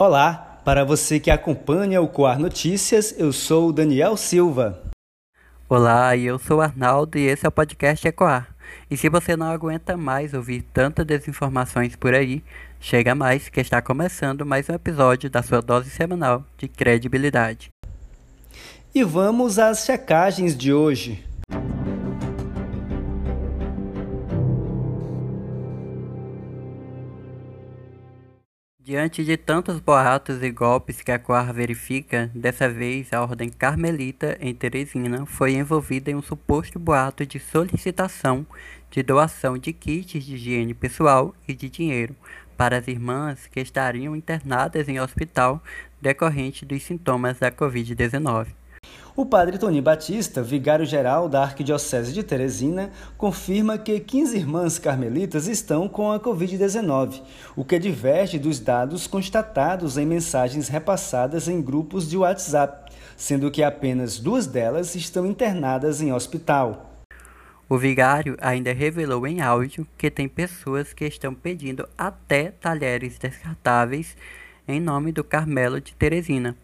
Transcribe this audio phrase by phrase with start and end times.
[0.00, 4.80] Olá, para você que acompanha o Coar Notícias, eu sou o Daniel Silva.
[5.68, 8.54] Olá, eu sou o Arnaldo e esse é o podcast Ecoar.
[8.88, 12.44] E se você não aguenta mais ouvir tantas desinformações por aí,
[12.78, 17.68] chega mais que está começando mais um episódio da sua dose semanal de credibilidade.
[18.94, 21.27] E vamos às checagens de hoje.
[28.88, 34.38] Diante de tantos boatos e golpes que a Coar verifica, dessa vez a Ordem Carmelita
[34.40, 38.46] em Teresina foi envolvida em um suposto boato de solicitação
[38.90, 42.16] de doação de kits de higiene pessoal e de dinheiro
[42.56, 45.62] para as irmãs que estariam internadas em hospital
[46.00, 48.46] decorrente dos sintomas da Covid-19.
[49.18, 55.88] O padre Tony Batista, vigário-geral da Arquidiocese de Teresina, confirma que 15 irmãs carmelitas estão
[55.88, 57.20] com a Covid-19,
[57.56, 63.64] o que diverge dos dados constatados em mensagens repassadas em grupos de WhatsApp, sendo que
[63.64, 67.04] apenas duas delas estão internadas em hospital.
[67.68, 74.16] O vigário ainda revelou em áudio que tem pessoas que estão pedindo até talheres descartáveis
[74.68, 76.54] em nome do Carmelo de Teresina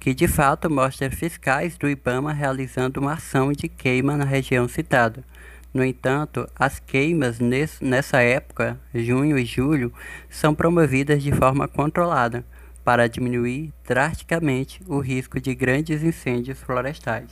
[0.04, 5.24] que de fato mostra fiscais do IBAMA realizando uma ação de queima na região citada.
[5.72, 7.38] No entanto, as queimas
[7.80, 9.90] nessa época, junho e julho,
[10.28, 12.44] são promovidas de forma controlada
[12.84, 17.30] para diminuir drasticamente o risco de grandes incêndios florestais.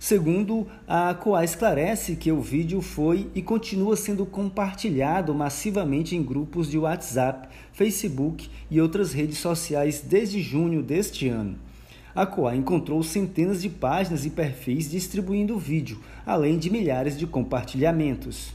[0.00, 6.70] Segundo, a COA esclarece que o vídeo foi e continua sendo compartilhado massivamente em grupos
[6.70, 11.58] de WhatsApp, Facebook e outras redes sociais desde junho deste ano.
[12.14, 17.26] A Coa encontrou centenas de páginas e perfis distribuindo o vídeo, além de milhares de
[17.26, 18.52] compartilhamentos.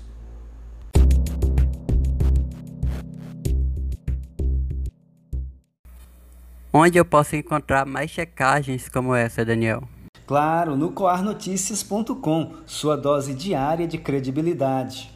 [6.71, 9.81] Onde eu posso encontrar mais checagens como essa, Daniel?
[10.27, 15.09] Claro, no coarnoticias.com, sua dose diária de credibilidade.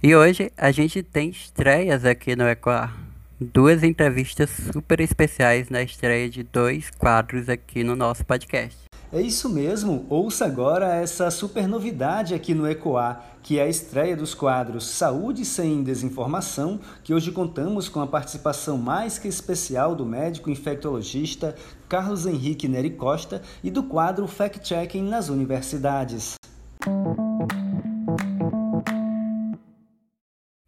[0.00, 3.07] E hoje a gente tem estreias aqui no Ecoar.
[3.40, 8.76] Duas entrevistas super especiais na estreia de dois quadros aqui no nosso podcast.
[9.12, 14.16] É isso mesmo, ouça agora essa super novidade aqui no Ecoar, que é a estreia
[14.16, 20.04] dos quadros Saúde Sem Desinformação, que hoje contamos com a participação mais que especial do
[20.04, 21.54] médico infectologista
[21.88, 26.34] Carlos Henrique Neri Costa e do quadro Fact Checking nas Universidades.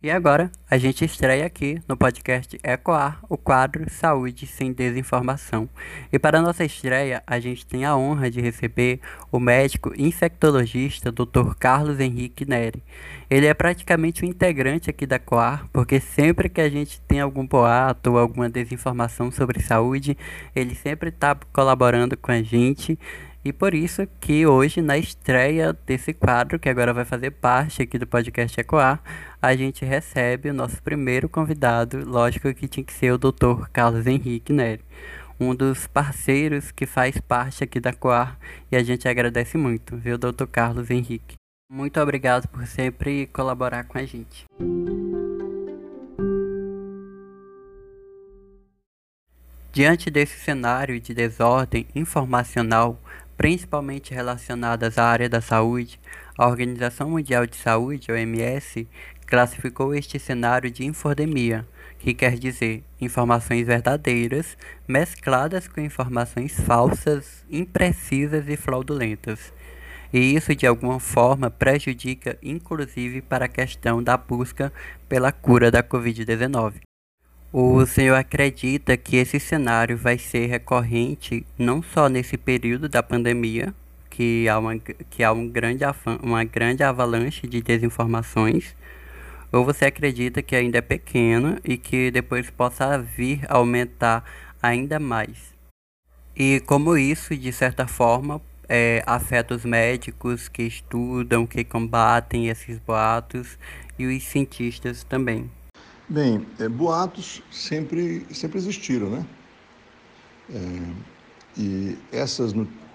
[0.02, 5.69] E agora, a gente estreia aqui no podcast Ecoar o quadro Saúde Sem Desinformação.
[6.11, 9.00] E para nossa estreia, a gente tem a honra de receber
[9.31, 11.55] o médico infectologista Dr.
[11.58, 12.82] Carlos Henrique Neri.
[13.29, 17.47] Ele é praticamente um integrante aqui da Coar, porque sempre que a gente tem algum
[17.47, 20.17] boato ou alguma desinformação sobre saúde,
[20.56, 22.99] ele sempre está colaborando com a gente
[23.45, 27.99] e por isso que hoje, na estreia desse quadro, que agora vai fazer parte aqui
[27.99, 29.03] do podcast Ecoar,
[29.41, 33.69] a gente recebe o nosso primeiro convidado, lógico que tinha que ser o Dr.
[33.73, 34.85] Carlos Henrique Nery,
[35.41, 38.39] um dos parceiros que faz parte aqui da Coar,
[38.71, 40.47] e a gente agradece muito, viu, Dr.
[40.53, 41.37] Carlos Henrique.
[41.73, 44.45] Muito obrigado por sempre colaborar com a gente.
[49.73, 53.01] Diante desse cenário de desordem informacional,
[53.41, 55.99] principalmente relacionadas à área da saúde,
[56.37, 58.87] a Organização Mundial de Saúde, OMS,
[59.27, 61.67] classificou este cenário de infodemia,
[61.99, 69.55] que quer dizer informações verdadeiras mescladas com informações falsas, imprecisas e fraudulentas.
[70.13, 74.71] E isso de alguma forma prejudica inclusive para a questão da busca
[75.09, 76.90] pela cura da Covid-19.
[77.52, 83.75] O senhor acredita que esse cenário vai ser recorrente não só nesse período da pandemia,
[84.08, 85.82] que há uma, que há um grande,
[86.23, 88.76] uma grande avalanche de desinformações,
[89.50, 94.25] ou você acredita que ainda é pequeno e que depois possa vir a aumentar
[94.62, 95.52] ainda mais?
[96.37, 102.79] E como isso, de certa forma, é, afeta os médicos que estudam, que combatem esses
[102.79, 103.58] boatos
[103.99, 105.50] e os cientistas também?
[106.11, 109.25] Bem, é, boatos sempre, sempre existiram, né?
[110.53, 112.45] É, e essa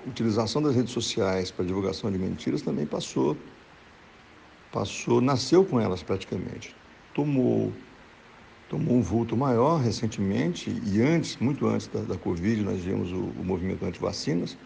[0.06, 3.38] utilização das redes sociais para divulgação de mentiras também passou,
[4.70, 6.76] passou, nasceu com elas praticamente.
[7.14, 7.72] Tomou,
[8.68, 13.28] tomou um vulto maior recentemente e antes, muito antes da, da Covid, nós vimos o,
[13.40, 14.58] o movimento anti-vacinas,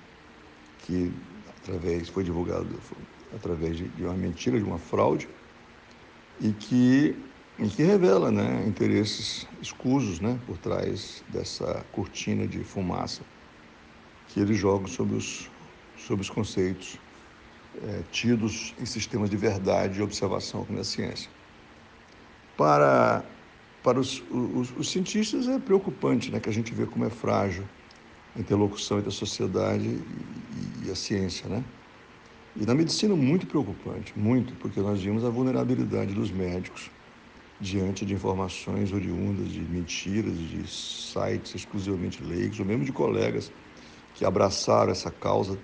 [0.79, 1.13] que
[1.61, 2.97] através, foi divulgado foi,
[3.35, 5.29] através de, de uma mentira, de uma fraude,
[6.41, 7.28] e que
[7.61, 13.21] e que revela né, interesses escusos né, por trás dessa cortina de fumaça
[14.29, 15.49] que eles jogam sobre os,
[15.97, 16.97] sobre os conceitos
[17.83, 21.29] é, tidos em sistemas de verdade e observação como a ciência.
[22.55, 23.25] Para,
[23.83, 27.67] para os, os, os cientistas é preocupante né, que a gente vê como é frágil
[28.35, 31.49] a interlocução entre a sociedade e, e a ciência.
[31.49, 31.63] Né?
[32.55, 36.89] E na medicina, muito preocupante, muito, porque nós vimos a vulnerabilidade dos médicos
[37.59, 43.51] diante de informações oriundas de mentiras, de sites exclusivamente leigos, ou mesmo de colegas
[44.15, 45.57] que abraçaram essa causa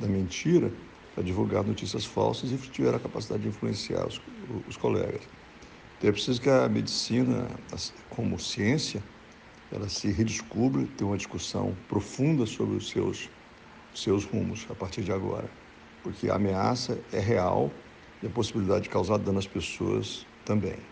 [0.00, 0.72] da, mentira
[1.14, 4.20] para divulgar notícias falsas e tiveram a capacidade de influenciar os,
[4.68, 5.22] os colegas.
[5.98, 7.48] Então é preciso que a medicina,
[8.08, 9.02] como ciência,
[9.70, 13.30] ela se redescubra, tenha uma discussão profunda sobre os seus,
[13.94, 15.48] seus rumos a partir de agora,
[16.02, 17.70] porque a ameaça é real
[18.22, 20.91] e a possibilidade de causar dano às pessoas também.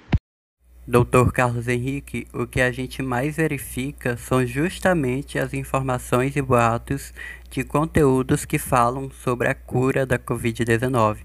[0.90, 7.14] Doutor Carlos Henrique, o que a gente mais verifica são justamente as informações e boatos
[7.48, 11.18] de conteúdos que falam sobre a cura da Covid-19,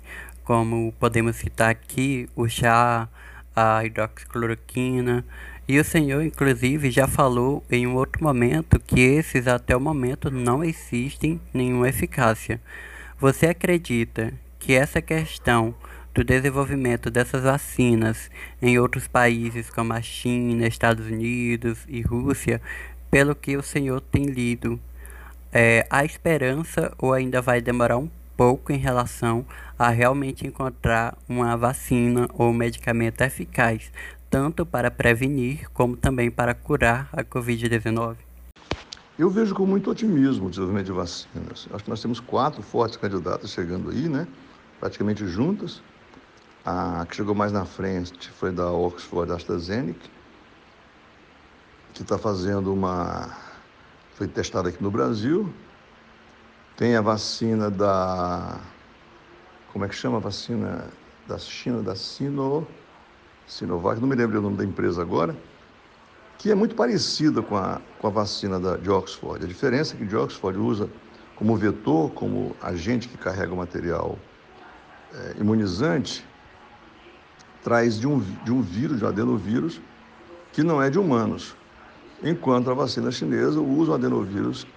[0.43, 3.09] como podemos citar aqui o chá,
[3.55, 5.25] a hidroxicloroquina,
[5.67, 10.29] e o senhor, inclusive, já falou em um outro momento que esses até o momento
[10.29, 12.61] não existem nenhuma eficácia.
[13.19, 15.73] Você acredita que essa questão
[16.15, 18.31] do desenvolvimento dessas vacinas
[18.61, 22.61] em outros países como a China, Estados Unidos e Rússia,
[23.11, 24.79] pelo que o senhor tem lido,
[25.51, 29.45] é, há esperança ou ainda vai demorar um pouco em relação
[29.77, 33.91] a realmente encontrar uma vacina ou medicamento eficaz,
[34.29, 38.15] tanto para prevenir como também para curar a Covid-19?
[39.19, 41.67] Eu vejo com muito otimismo o desenvolvimento de vacinas.
[41.73, 44.25] Acho que nós temos quatro fortes candidatas chegando aí, né?
[44.79, 45.81] praticamente juntas.
[46.65, 50.09] A que chegou mais na frente foi da Oxford AstraZeneca,
[51.93, 53.37] que está fazendo uma,
[54.15, 55.53] foi testada aqui no Brasil.
[56.75, 58.59] Tem a vacina da.
[59.71, 60.89] Como é que chama a vacina
[61.27, 62.67] da China, da Sino,
[63.45, 65.35] Sinovac, não me lembro o nome da empresa agora,
[66.39, 69.45] que é muito parecida com a, com a vacina da, de Oxford.
[69.45, 70.89] A diferença é que de Oxford usa
[71.35, 74.17] como vetor, como agente que carrega o material
[75.13, 76.25] é, imunizante,
[77.65, 79.81] traz de um, de um vírus, de um adenovírus,
[80.53, 81.55] que não é de humanos.
[82.23, 84.67] Enquanto a vacina chinesa usa um adenovírus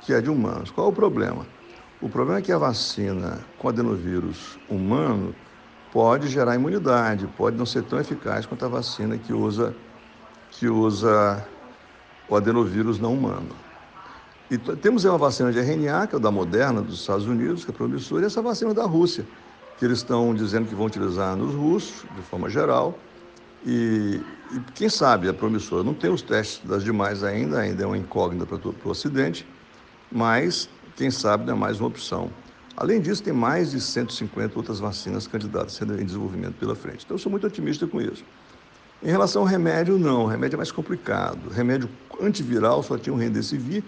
[0.00, 0.70] que é de humanos.
[0.70, 1.46] Qual é o problema?
[2.00, 5.34] O problema é que a vacina com adenovírus humano
[5.92, 9.74] pode gerar imunidade, pode não ser tão eficaz quanto a vacina que usa,
[10.50, 11.46] que usa
[12.26, 13.54] o adenovírus não humano.
[14.50, 17.70] E temos uma vacina de RNA, que é o da Moderna, dos Estados Unidos, que
[17.70, 19.26] é promissora, e essa vacina da Rússia,
[19.80, 22.98] que eles estão dizendo que vão utilizar nos russos, de forma geral,
[23.64, 24.20] e,
[24.52, 25.82] e quem sabe é promissora.
[25.82, 29.48] Não tem os testes das demais ainda, ainda é uma incógnita para o Ocidente,
[30.12, 32.30] mas quem sabe não é mais uma opção.
[32.76, 37.06] Além disso, tem mais de 150 outras vacinas candidatas sendo em desenvolvimento pela frente.
[37.06, 38.22] Então, eu sou muito otimista com isso.
[39.02, 40.24] Em relação ao remédio, não.
[40.24, 41.46] O remédio é mais complicado.
[41.46, 41.88] O remédio
[42.20, 43.82] antiviral só tinha um Remdesivir,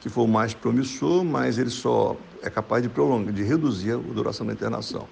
[0.00, 3.96] que foi o mais promissor, mas ele só é capaz de prolongar, de reduzir a
[3.96, 5.08] duração da internação.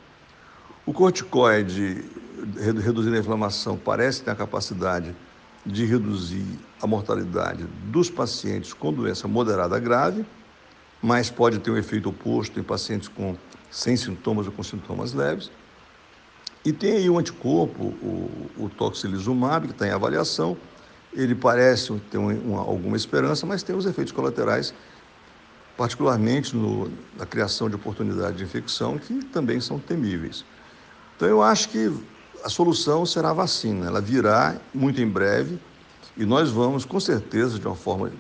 [0.84, 2.04] O corticoide,
[2.80, 5.14] reduzindo a inflamação, parece ter a capacidade
[5.64, 6.44] de reduzir
[6.80, 10.26] a mortalidade dos pacientes com doença moderada grave,
[11.00, 13.36] mas pode ter um efeito oposto em pacientes com
[13.70, 15.52] sem sintomas ou com sintomas leves.
[16.64, 20.56] E tem aí um anticorpo, o, o toxilizumab, que está em avaliação,
[21.12, 24.74] ele parece ter uma, alguma esperança, mas tem os efeitos colaterais,
[25.76, 30.44] particularmente no, na criação de oportunidade de infecção, que também são temíveis.
[31.16, 31.92] Então, eu acho que
[32.44, 33.86] a solução será a vacina.
[33.86, 35.58] Ela virá muito em breve
[36.16, 38.10] e nós vamos, com certeza, de uma forma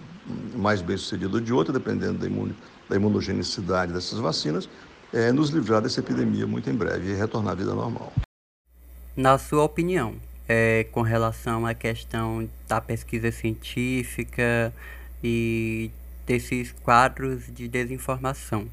[0.54, 2.50] mais bem sucedida ou de outra, dependendo da, imun,
[2.88, 4.68] da imunogenicidade dessas vacinas,
[5.12, 8.12] é, nos livrar dessa epidemia muito em breve e retornar à vida normal.
[9.16, 10.14] Na sua opinião,
[10.48, 14.72] é, com relação à questão da pesquisa científica
[15.22, 15.90] e
[16.26, 18.68] desses quadros de desinformação.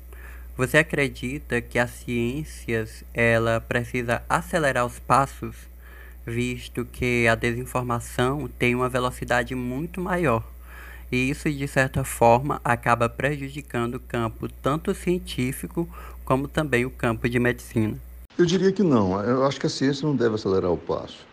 [0.60, 5.56] Você acredita que as ciências ela precisa acelerar os passos,
[6.28, 10.44] visto que a desinformação tem uma velocidade muito maior?
[11.10, 15.88] E isso, de certa forma, acaba prejudicando o campo tanto científico
[16.25, 17.98] como também o campo de medicina.
[18.38, 19.18] Eu diria que não.
[19.24, 21.25] Eu acho que a ciência não deve acelerar o passo.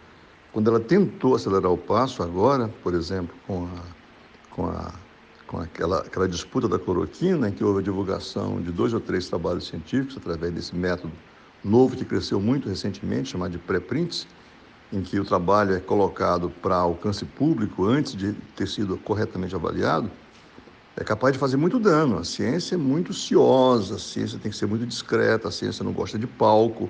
[0.52, 4.94] Quando ela tentou acelerar o passo agora, por exemplo, com, a, com, a,
[5.46, 9.28] com aquela, aquela disputa da cloroquina, em que houve a divulgação de dois ou três
[9.28, 11.12] trabalhos científicos através desse método
[11.62, 14.26] novo que cresceu muito recentemente, chamado de pré-prints,
[14.92, 20.10] em que o trabalho é colocado para alcance público antes de ter sido corretamente avaliado,
[20.96, 22.18] é capaz de fazer muito dano.
[22.18, 25.92] A ciência é muito ciosa, a ciência tem que ser muito discreta, a ciência não
[25.92, 26.88] gosta de palco.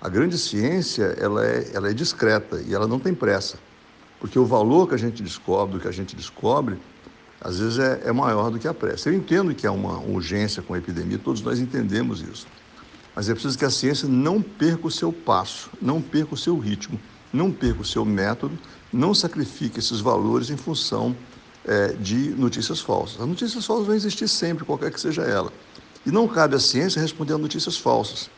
[0.00, 3.58] A grande ciência, ela é, ela é discreta e ela não tem pressa,
[4.20, 6.78] porque o valor que a gente descobre, o que a gente descobre,
[7.46, 9.08] às vezes é, é maior do que a pressa.
[9.08, 12.46] Eu entendo que há uma urgência com a epidemia, todos nós entendemos isso.
[13.14, 16.58] Mas é preciso que a ciência não perca o seu passo, não perca o seu
[16.58, 17.00] ritmo,
[17.32, 18.58] não perca o seu método,
[18.92, 21.16] não sacrifique esses valores em função
[21.64, 23.20] é, de notícias falsas.
[23.20, 25.52] As notícias falsas vão existir sempre, qualquer que seja ela.
[26.04, 28.28] E não cabe à ciência responder a notícias falsas.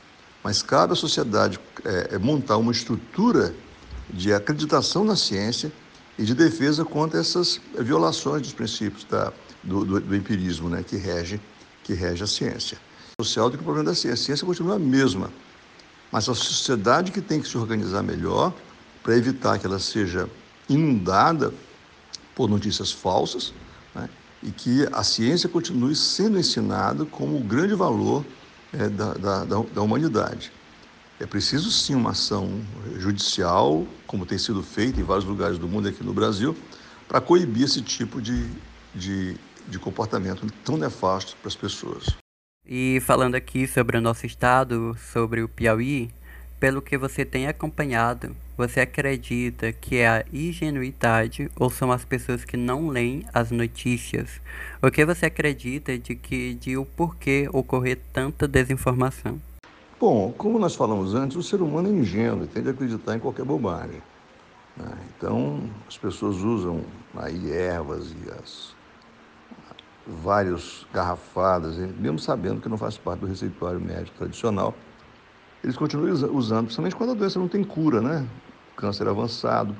[0.44, 3.54] Mas cabe à sociedade é, é, montar uma estrutura
[4.10, 5.72] de acreditação na ciência
[6.18, 9.32] e de defesa contra essas violações dos princípios da,
[9.62, 11.40] do, do, do, empirismo né, que, rege,
[11.84, 12.76] que rege a ciência.
[13.20, 14.22] Social do que o problema da ciência.
[14.22, 15.30] A ciência continua a mesma,
[16.10, 18.52] mas a sociedade que tem que se organizar melhor
[19.02, 20.28] para evitar que ela seja
[20.68, 21.54] inundada
[22.34, 23.54] por notícias falsas
[23.94, 24.08] né,
[24.42, 28.24] e que a ciência continue sendo ensinada como o grande valor
[28.72, 30.52] é, da, da, da humanidade.
[31.20, 32.60] É preciso sim uma ação
[32.96, 36.56] judicial, como tem sido feita em vários lugares do mundo aqui no Brasil,
[37.08, 38.48] para coibir esse tipo de,
[38.94, 42.16] de, de comportamento tão nefasto para as pessoas.
[42.64, 46.10] E falando aqui sobre o nosso estado, sobre o Piauí,
[46.60, 52.44] pelo que você tem acompanhado, você acredita que é a ingenuidade ou são as pessoas
[52.44, 54.40] que não leem as notícias?
[54.82, 59.40] O que você acredita de que de o porquê ocorrer tanta desinformação?
[60.00, 63.18] Bom, como nós falamos antes, o ser humano é ingênuo e tende a acreditar em
[63.18, 64.00] qualquer bobagem.
[64.76, 64.96] Né?
[65.16, 66.84] Então, as pessoas usam
[67.16, 68.76] aí ervas e as
[70.06, 74.72] várias garrafadas, mesmo sabendo que não faz parte do receituário médico tradicional,
[75.64, 78.24] eles continuam usando, principalmente quando a doença não tem cura, né?
[78.76, 79.74] Câncer avançado,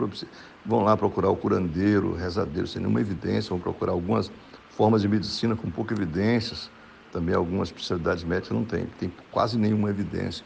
[0.66, 4.32] vão lá procurar o curandeiro, rezadeiro, sem nenhuma evidência, vão procurar algumas
[4.70, 6.68] formas de medicina com pouca evidências,
[7.12, 10.44] também algumas especialidades médicas não têm, tem quase nenhuma evidência,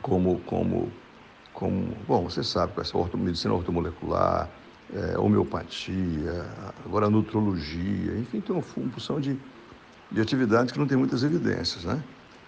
[0.00, 0.92] como, como,
[1.52, 4.48] como bom, você sabe, com essa orto, medicina ortomolecular,
[4.94, 6.46] é, homeopatia,
[6.84, 9.38] agora nutrologia, enfim, tem uma função de,
[10.10, 12.02] de atividades que não tem muitas evidências, né?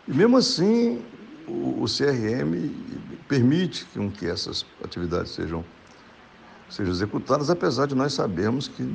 [0.06, 1.02] E mesmo assim,
[1.48, 2.70] o, o CRM
[3.26, 5.64] permite que, que essas atividades sejam,
[6.68, 8.94] sejam executadas, apesar de nós sabermos que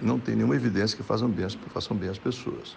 [0.00, 2.76] não tem nenhuma evidência que façam bem, façam bem as pessoas.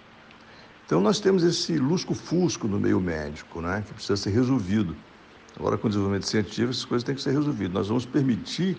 [0.91, 4.93] Então nós temos esse lusco-fusco no meio médico, né, que precisa ser resolvido.
[5.57, 7.71] Agora, com o desenvolvimento científico, essas coisas têm que ser resolvidas.
[7.73, 8.77] Nós vamos permitir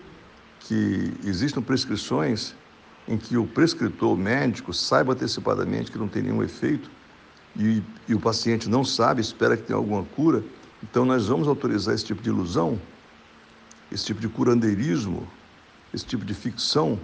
[0.59, 2.53] que existam prescrições
[3.07, 6.87] em que o prescritor médico saiba antecipadamente que não tem nenhum efeito
[7.55, 10.43] e, e o paciente não sabe, espera que tenha alguma cura.
[10.83, 12.79] Então, nós vamos autorizar esse tipo de ilusão,
[13.91, 15.27] esse tipo de curandeirismo,
[15.91, 16.99] esse tipo de ficção.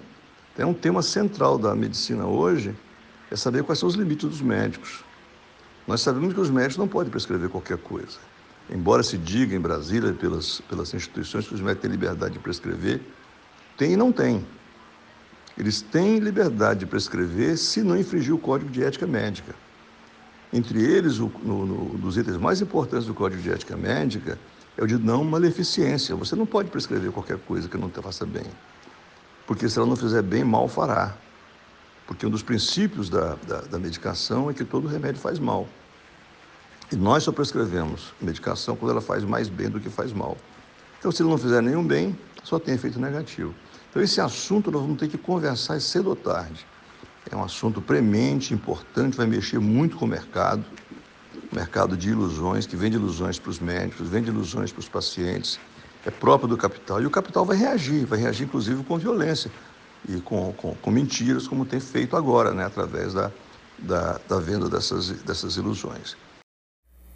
[0.56, 2.76] É um tema central da medicina hoje,
[3.32, 5.04] é saber quais são os limites dos médicos.
[5.88, 8.18] Nós sabemos que os médicos não podem prescrever qualquer coisa.
[8.70, 13.02] Embora se diga em Brasília, pelas, pelas instituições, que os médicos têm liberdade de prescrever,
[13.78, 14.46] tem e não tem.
[15.58, 19.56] Eles têm liberdade de prescrever se não infringir o Código de Ética Médica.
[20.54, 24.38] Entre eles, o, no, no, dos itens mais importantes do Código de Ética Médica
[24.78, 26.16] é o de não maleficência.
[26.16, 28.46] Você não pode prescrever qualquer coisa que não te faça bem.
[29.46, 31.16] Porque se ela não fizer bem, mal fará.
[32.10, 35.70] Porque um dos princípios da, da, da medicação é que todo remédio faz mal.
[36.92, 40.36] E nós só prescrevemos medicação quando ela faz mais bem do que faz mal.
[40.98, 43.54] Então, se ele não fizer nenhum bem, só tem efeito negativo.
[43.92, 46.66] Então, esse assunto nós vamos ter que conversar cedo ou tarde.
[47.30, 50.66] É um assunto premente, importante, vai mexer muito com o mercado,
[51.54, 55.60] mercado de ilusões, que vende ilusões para os médicos, vende ilusões para os pacientes,
[56.04, 57.00] é próprio do capital.
[57.04, 59.52] E o capital vai reagir, vai reagir inclusive com violência
[60.08, 63.32] e com, com, com mentiras, como tem feito agora, né, através da,
[63.78, 66.16] da, da venda dessas, dessas ilusões.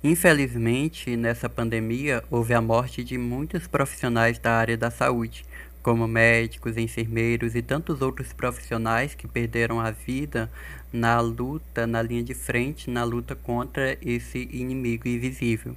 [0.03, 5.45] Infelizmente, nessa pandemia, houve a morte de muitos profissionais da área da saúde,
[5.81, 10.49] como médicos, enfermeiros e tantos outros profissionais que perderam a vida
[10.91, 15.75] na luta, na linha de frente, na luta contra esse inimigo invisível.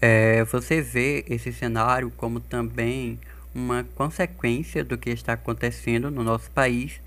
[0.00, 3.18] É, você vê esse cenário como também
[3.56, 7.00] uma consequência do que está acontecendo no nosso país,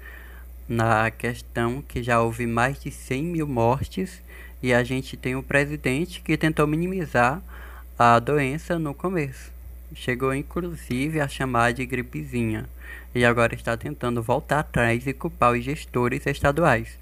[0.68, 4.20] na questão que já houve mais de 100 mil mortes
[4.62, 7.40] e a gente tem um presidente que tentou minimizar
[7.98, 9.52] a doença no começo.
[9.94, 12.68] Chegou inclusive a chamar de gripezinha
[13.14, 16.98] e agora está tentando voltar atrás e culpar os gestores estaduais.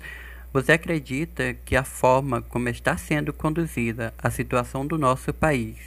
[0.51, 5.77] Você acredita que a forma como está sendo conduzida a situação do nosso país,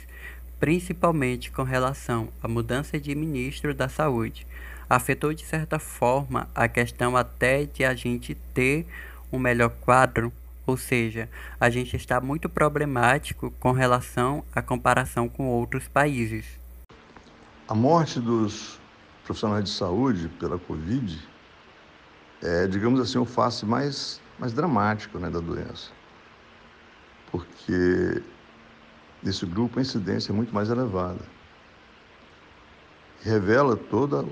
[0.61, 4.45] principalmente com relação à mudança de ministro da Saúde,
[4.87, 8.85] afetou de certa forma a questão até de a gente ter
[9.33, 10.31] um melhor quadro?
[10.67, 11.27] Ou seja,
[11.59, 16.45] a gente está muito problemático com relação à comparação com outros países.
[17.67, 18.79] A morte dos
[19.25, 21.27] profissionais de saúde pela Covid
[22.43, 25.89] é, digamos assim, o face mais, mais dramático né, da doença.
[27.31, 28.21] Porque
[29.21, 31.21] nesse grupo a incidência é muito mais elevada.
[33.21, 34.25] Revela toda,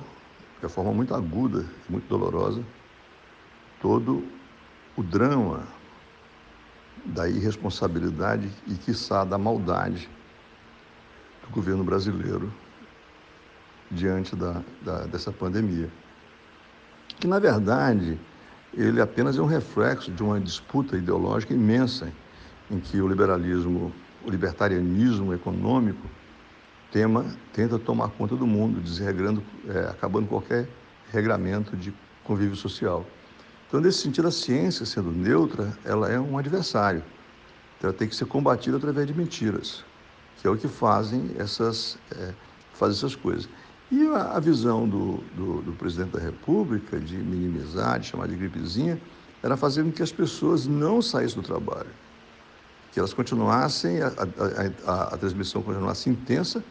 [0.61, 2.63] de forma muito aguda, muito dolorosa,
[3.81, 4.23] todo
[4.97, 5.63] o drama
[7.05, 10.09] da irresponsabilidade e, quiçá, da maldade
[11.43, 12.51] do governo brasileiro
[13.89, 15.89] diante da, da, dessa pandemia.
[17.19, 18.19] Que, na verdade,
[18.73, 22.11] ele apenas é um reflexo de uma disputa ideológica imensa
[22.69, 23.93] em que o liberalismo,
[24.25, 26.07] o libertarianismo econômico
[26.91, 30.67] tema, tenta tomar conta do mundo, desregrando, é, acabando qualquer
[31.11, 33.05] regramento de convívio social.
[33.67, 37.03] Então, nesse sentido, a ciência, sendo neutra, ela é um adversário.
[37.77, 39.85] Então, ela tem que ser combatida através de mentiras,
[40.37, 42.33] que é o que fazem essas, é,
[42.73, 43.47] fazem essas coisas.
[43.91, 48.35] E a, a visão do, do, do, presidente da República de minimizar, de chamar de
[48.35, 48.99] gripezinha,
[49.41, 51.89] era fazer com que as pessoas não saíssem do trabalho,
[52.91, 56.63] que elas continuassem, a, a, a, a transmissão continuasse intensa,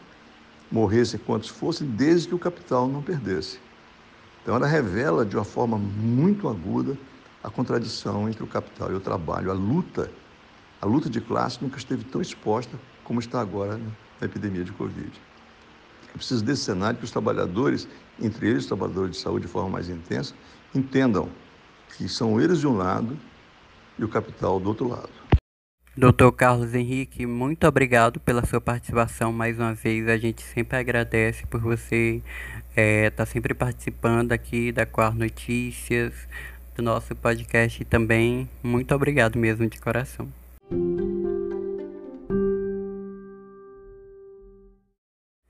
[0.71, 3.59] morressem quantos fossem, desde que o capital não perdesse.
[4.41, 6.97] Então, ela revela de uma forma muito aguda
[7.43, 10.11] a contradição entre o capital e o trabalho, a luta.
[10.81, 15.11] A luta de classe nunca esteve tão exposta como está agora na epidemia de Covid.
[16.13, 17.87] É preciso desse cenário que os trabalhadores,
[18.19, 20.33] entre eles os trabalhadores de saúde de forma mais intensa,
[20.73, 21.29] entendam
[21.95, 23.17] que são eles de um lado
[23.97, 25.18] e o capital do outro lado.
[25.99, 30.07] Doutor Carlos Henrique, muito obrigado pela sua participação mais uma vez.
[30.07, 32.23] A gente sempre agradece por você
[32.69, 36.13] estar é, tá sempre participando aqui da Quar Notícias,
[36.73, 38.49] do nosso podcast também.
[38.63, 40.31] Muito obrigado mesmo de coração.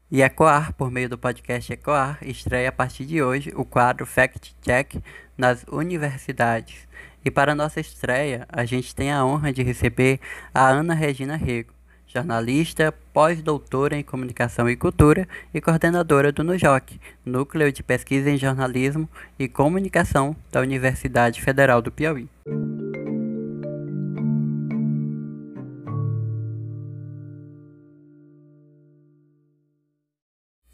[0.10, 4.56] E Ecoar, por meio do podcast Ecoar, estreia a partir de hoje o quadro Fact
[4.64, 4.96] Check
[5.38, 6.88] nas universidades.
[7.24, 10.20] E para nossa estreia, a gente tem a honra de receber
[10.54, 11.74] a Ana Regina Rego,
[12.08, 19.08] jornalista, pós-doutora em Comunicação e Cultura e coordenadora do NUJOC, Núcleo de Pesquisa em Jornalismo
[19.38, 22.28] e Comunicação da Universidade Federal do Piauí.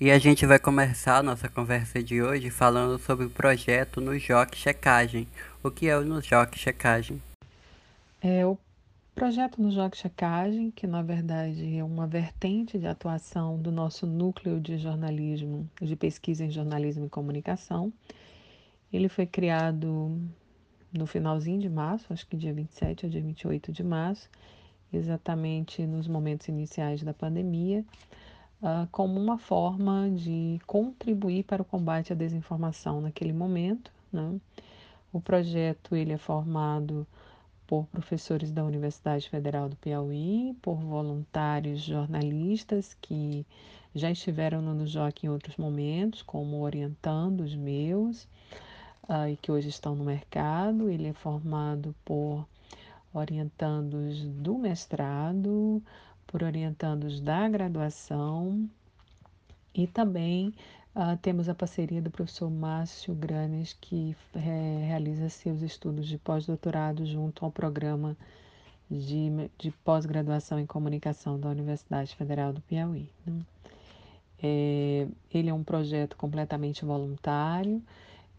[0.06, 4.56] E a gente vai começar a nossa conversa de hoje falando sobre o projeto NUJOC
[4.56, 5.28] Checagem.
[5.63, 7.20] O que é o NUJOC Checagem?
[8.22, 8.56] É, o
[9.15, 14.60] Projeto no Jogo Checagem, que na verdade é uma vertente de atuação do nosso núcleo
[14.60, 17.91] de jornalismo, de pesquisa em jornalismo e comunicação.
[18.94, 20.22] Ele foi criado
[20.94, 24.30] no finalzinho de março, acho que dia 27 ou dia 28 de março,
[24.94, 27.84] exatamente nos momentos iniciais da pandemia,
[28.65, 33.91] uh, como uma forma de contribuir para o combate à desinformação naquele momento.
[34.12, 34.39] Né?
[35.13, 37.06] O projeto ele é formado
[37.67, 43.45] por professores da Universidade Federal do Piauí, por voluntários jornalistas que
[43.93, 48.23] já estiveram no NUJOC em outros momentos, como orientando os meus,
[49.08, 50.89] uh, e que hoje estão no mercado.
[50.89, 52.45] Ele é formado por
[53.13, 55.82] orientandos do mestrado,
[56.28, 58.70] por orientandos da graduação
[59.74, 60.54] e também
[60.96, 67.06] Uh, temos a parceria do professor Márcio Granes, que é, realiza seus estudos de pós-doutorado
[67.06, 68.16] junto ao programa
[68.90, 73.10] de, de pós-graduação em comunicação da Universidade Federal do Piauí.
[73.26, 73.42] Né?
[74.42, 77.84] É, ele é um projeto completamente voluntário.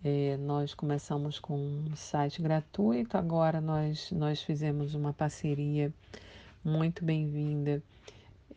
[0.02, 5.92] É, nós começamos com um site gratuito, agora nós, nós fizemos uma parceria
[6.66, 7.80] muito bem-vinda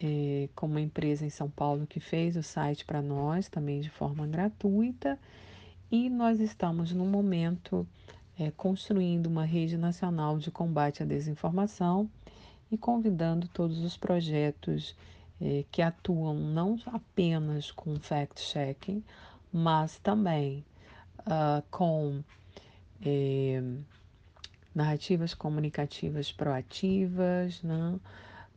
[0.01, 3.89] é, com uma empresa em São Paulo que fez o site para nós, também de
[3.91, 5.19] forma gratuita,
[5.91, 7.87] e nós estamos no momento
[8.39, 12.09] é, construindo uma rede nacional de combate à desinformação
[12.71, 14.95] e convidando todos os projetos
[15.39, 19.03] é, que atuam não apenas com fact-checking,
[19.53, 20.65] mas também
[21.19, 22.23] uh, com
[24.73, 27.99] narrativas comunicativas proativas, né?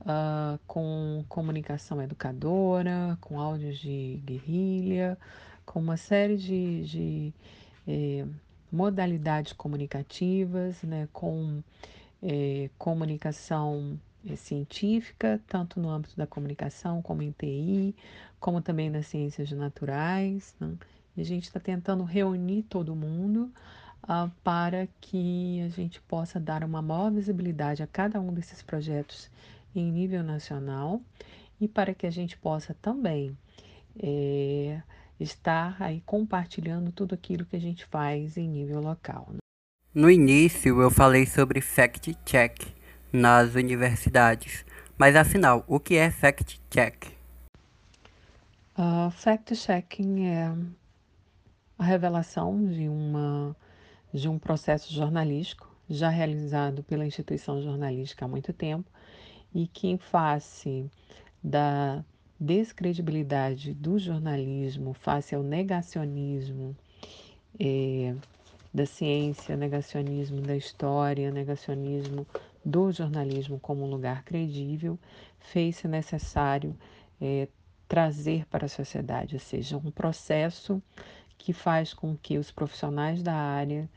[0.03, 5.19] uh, com comunicação educadora, com áudios de guerrilha,
[5.65, 7.35] com uma série de, de
[7.87, 8.27] eh,
[8.71, 11.63] modalidades comunicativas, né, com
[12.23, 13.99] eh, comunicação
[14.29, 17.95] eh, científica, tanto no âmbito da comunicação como em TI,
[18.41, 20.55] como também nas ciências naturais.
[20.59, 20.75] Né?
[21.17, 23.53] E a gente está tentando reunir todo mundo
[24.05, 29.31] uh, para que a gente possa dar uma maior visibilidade a cada um desses projetos
[29.75, 31.01] em nível nacional
[31.61, 33.37] e para que a gente possa também
[34.03, 34.81] é,
[35.19, 39.29] estar aí compartilhando tudo aquilo que a gente faz em nível local.
[39.31, 39.39] Né?
[39.95, 42.75] No início eu falei sobre fact-check
[43.13, 44.65] nas universidades,
[44.97, 47.13] mas afinal, o que é fact-check?
[48.77, 50.55] Uh, fact-checking é
[51.79, 53.55] a revelação de, uma,
[54.13, 58.91] de um processo jornalístico já realizado pela instituição jornalística há muito tempo
[59.55, 60.91] e que, em face
[61.43, 62.05] da
[62.39, 66.77] descredibilidade do jornalismo, face ao negacionismo
[67.59, 68.15] é,
[68.73, 72.27] da ciência, negacionismo da história, negacionismo
[72.65, 74.99] do jornalismo como um lugar credível,
[75.39, 76.77] fez-se necessário
[77.21, 77.49] é,
[77.87, 80.83] trazer para a sociedade, ou seja, um processo
[81.39, 83.89] que faz com que os profissionais da área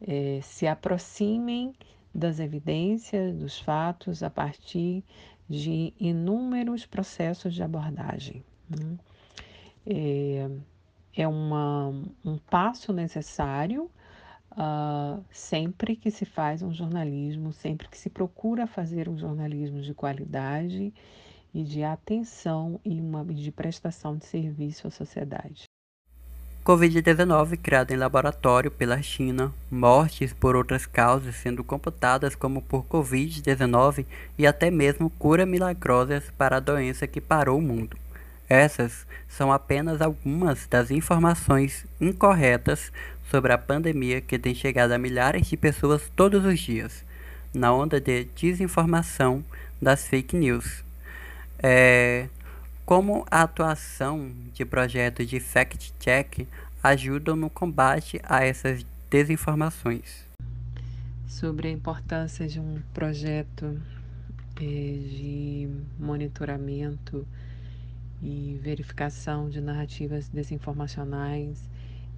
[0.00, 1.74] é, se aproximem
[2.14, 5.04] das evidências, dos fatos, a partir
[5.48, 8.42] de inúmeros processos de abordagem.
[8.68, 8.98] Né?
[9.86, 10.50] É,
[11.22, 11.88] é uma,
[12.24, 13.90] um passo necessário
[14.52, 19.94] uh, sempre que se faz um jornalismo, sempre que se procura fazer um jornalismo de
[19.94, 20.92] qualidade
[21.54, 25.65] e de atenção e uma, de prestação de serviço à sociedade.
[26.66, 34.04] Covid-19 criada em laboratório pela China, mortes por outras causas sendo computadas como por Covid-19
[34.36, 37.96] e até mesmo cura milagrosas para a doença que parou o mundo.
[38.48, 42.90] Essas são apenas algumas das informações incorretas
[43.30, 47.04] sobre a pandemia que tem chegado a milhares de pessoas todos os dias,
[47.54, 49.44] na onda de desinformação
[49.80, 50.82] das fake news.
[51.62, 52.26] É,
[52.86, 56.48] como a atuação de projetos de fact-check
[56.82, 60.26] ajudam no combate a essas desinformações?
[61.26, 63.78] sobre a importância de um projeto
[64.58, 65.68] é, de
[65.98, 67.26] monitoramento
[68.22, 71.68] e verificação de narrativas desinformacionais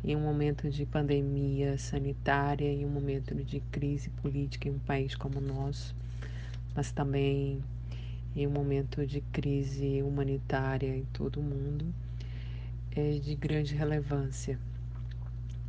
[0.05, 5.17] em um momento de pandemia sanitária, em um momento de crise política em um país
[5.17, 5.97] como o nosso,
[6.77, 7.61] mas também
[8.39, 11.85] em um momento de crise humanitária em todo o mundo,
[12.95, 14.57] é de grande relevância.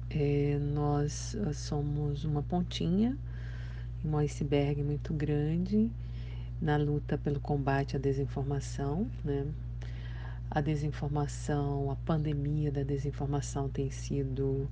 [0.07, 3.17] É, nós somos uma pontinha,
[4.05, 5.89] um iceberg muito grande
[6.61, 9.47] na luta pelo combate à desinformação, né?
[10.51, 14.69] A desinformação, a pandemia da desinformação tem sido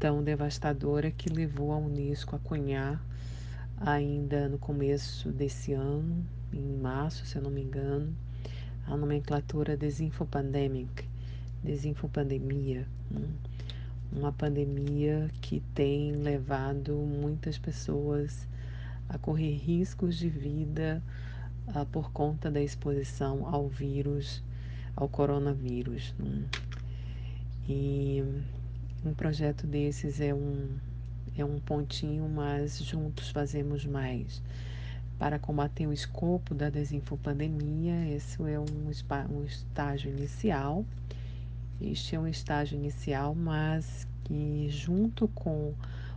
[0.00, 3.00] tão devastadora que levou a Unesco a cunhar
[3.80, 8.14] ainda no começo desse ano, em março, se eu não me engano,
[8.86, 11.04] a nomenclatura Desinfopandemic,
[11.62, 13.28] desinfopandemia, né?
[14.12, 18.48] uma pandemia que tem levado muitas pessoas
[19.08, 21.02] a correr riscos de vida
[21.68, 24.42] uh, por conta da exposição ao vírus
[24.96, 26.14] ao coronavírus.
[26.18, 26.44] Né?
[27.68, 28.22] E
[29.04, 30.68] um projeto desses é um,
[31.36, 34.42] é um pontinho, mas juntos fazemos mais.
[35.20, 38.64] Para combater o escopo da desinfopandemia, esse é um,
[39.36, 40.82] um estágio inicial.
[41.78, 45.74] Este é um estágio inicial, mas que junto com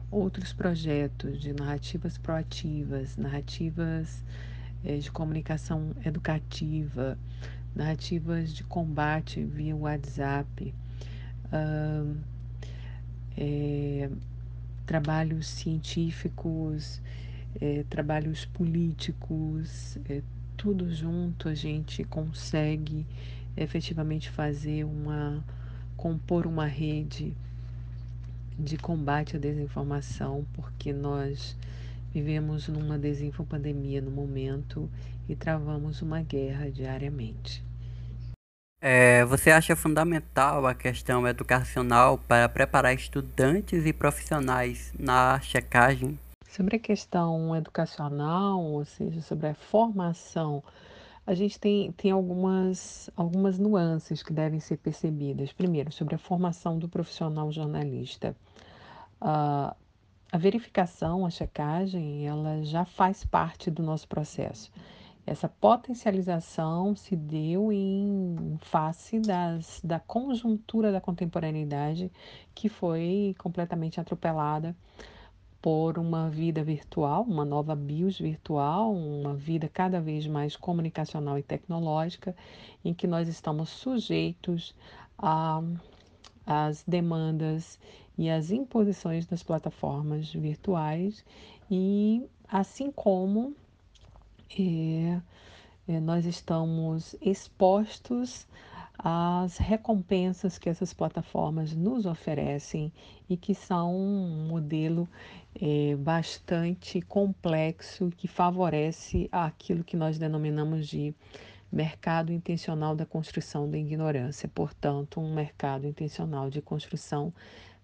[0.10, 4.24] outros projetos de narrativas proativas, narrativas
[4.86, 7.18] é, de comunicação educativa,
[7.76, 10.74] narrativas de combate via WhatsApp,
[11.52, 12.18] uh,
[14.86, 17.02] trabalhos científicos,
[17.60, 20.22] é, trabalhos políticos, é,
[20.58, 23.06] tudo junto a gente consegue
[23.56, 25.44] efetivamente fazer uma
[25.96, 27.34] compor uma rede
[28.58, 31.56] de combate à desinformação, porque nós
[32.14, 34.90] vivemos numa desinfopandemia no momento
[35.28, 37.64] e travamos uma guerra diariamente.
[38.82, 46.20] É, você acha fundamental a questão educacional para preparar estudantes e profissionais na checagem?
[46.54, 50.64] Sobre a questão educacional, ou seja, sobre a formação,
[51.26, 55.52] a gente tem, tem algumas, algumas nuances que devem ser percebidas.
[55.52, 58.36] Primeiro, sobre a formação do profissional jornalista.
[59.20, 59.76] Uh,
[60.32, 64.72] a verificação, a checagem, ela já faz parte do nosso processo.
[65.26, 72.12] Essa potencialização se deu em face das, da conjuntura da contemporaneidade
[72.54, 74.76] que foi completamente atropelada
[75.64, 81.42] por uma vida virtual, uma nova BIOS virtual, uma vida cada vez mais comunicacional e
[81.42, 82.36] tecnológica,
[82.84, 84.76] em que nós estamos sujeitos
[86.46, 87.80] às demandas
[88.18, 91.24] e às imposições das plataformas virtuais.
[91.72, 93.56] E assim como
[94.60, 95.22] é,
[95.88, 98.46] é, nós estamos expostos
[98.98, 102.92] às recompensas que essas plataformas nos oferecem
[103.30, 105.08] e que são um modelo
[105.60, 111.14] é, bastante complexo que favorece aquilo que nós denominamos de
[111.72, 117.34] mercado intencional da construção da ignorância, portanto, um mercado intencional de construção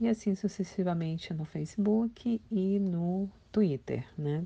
[0.00, 4.44] e assim sucessivamente no Facebook e no Twitter, né?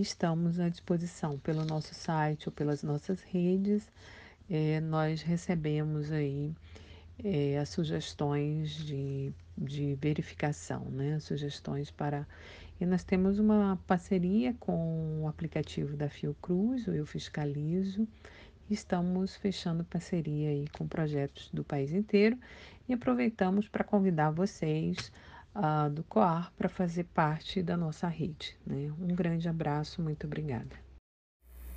[0.00, 3.90] estamos à disposição pelo nosso site ou pelas nossas redes.
[4.48, 6.52] É, nós recebemos aí
[7.22, 11.18] é, as sugestões de, de verificação, né?
[11.20, 12.26] Sugestões para.
[12.80, 18.08] E nós temos uma parceria com o aplicativo da Fiocruz, o Eu Fiscalizo
[18.70, 22.38] Estamos fechando parceria aí com projetos do país inteiro
[22.88, 25.12] e aproveitamos para convidar vocês
[25.54, 28.56] uh, do COAR para fazer parte da nossa rede.
[28.66, 28.90] Né?
[29.00, 30.82] Um grande abraço, muito obrigada.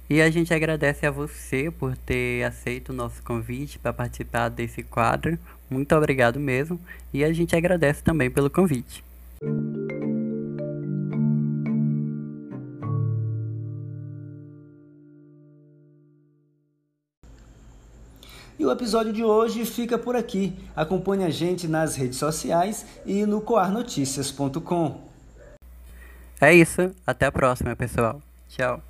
[0.09, 4.83] E a gente agradece a você por ter aceito o nosso convite para participar desse
[4.83, 5.37] quadro.
[5.69, 6.79] Muito obrigado mesmo.
[7.11, 9.03] E a gente agradece também pelo convite.
[18.65, 20.51] E o episódio de hoje fica por aqui.
[20.75, 25.01] Acompanhe a gente nas redes sociais e no coarnoticias.com.
[26.41, 28.19] É isso, até a próxima, pessoal.
[28.49, 28.81] Tchau.